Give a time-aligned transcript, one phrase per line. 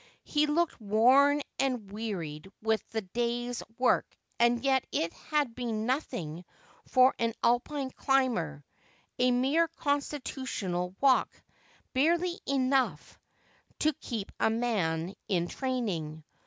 [0.23, 6.43] He looked worn and wearied with the day's work, and yet it had been nothing
[6.87, 8.65] for an Alpine climber;
[9.19, 11.29] a mere constitutional walk,
[11.93, 13.19] barely enough
[13.77, 16.23] to keep a man in training.